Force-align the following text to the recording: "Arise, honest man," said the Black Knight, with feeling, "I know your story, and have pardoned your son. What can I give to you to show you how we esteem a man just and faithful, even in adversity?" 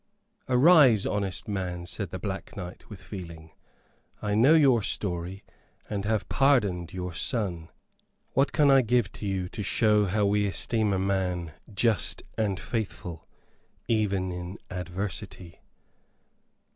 "Arise, 0.49 1.05
honest 1.05 1.47
man," 1.47 1.85
said 1.85 2.09
the 2.09 2.17
Black 2.17 2.55
Knight, 2.57 2.89
with 2.89 2.99
feeling, 3.03 3.51
"I 4.19 4.33
know 4.33 4.55
your 4.55 4.81
story, 4.81 5.43
and 5.87 6.05
have 6.05 6.27
pardoned 6.27 6.91
your 6.91 7.13
son. 7.13 7.69
What 8.33 8.51
can 8.51 8.71
I 8.71 8.81
give 8.81 9.11
to 9.11 9.27
you 9.27 9.47
to 9.49 9.61
show 9.61 9.99
you 9.99 10.05
how 10.07 10.25
we 10.25 10.47
esteem 10.47 10.91
a 10.91 10.97
man 10.97 11.51
just 11.71 12.23
and 12.35 12.59
faithful, 12.59 13.27
even 13.87 14.31
in 14.31 14.57
adversity?" 14.71 15.61